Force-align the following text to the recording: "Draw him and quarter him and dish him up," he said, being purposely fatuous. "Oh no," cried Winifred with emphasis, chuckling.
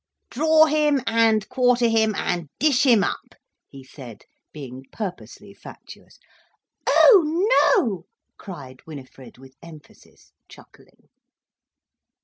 "Draw 0.31 0.65
him 0.65 0.99
and 1.05 1.47
quarter 1.47 1.87
him 1.87 2.15
and 2.15 2.49
dish 2.57 2.87
him 2.87 3.03
up," 3.03 3.35
he 3.67 3.83
said, 3.83 4.23
being 4.51 4.85
purposely 4.91 5.53
fatuous. 5.53 6.17
"Oh 6.89 7.75
no," 7.79 8.07
cried 8.35 8.79
Winifred 8.87 9.37
with 9.37 9.55
emphasis, 9.61 10.31
chuckling. 10.49 11.09